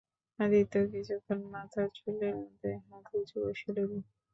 আদিত্য 0.39 0.73
কিছুক্ষণ 0.91 1.39
মাথার 1.53 1.87
চুলের 1.97 2.33
মধ্যে 2.37 2.69
হাত 2.83 3.03
গুঁজে 3.11 3.37
বসে 3.43 3.69
রইল। 3.75 3.93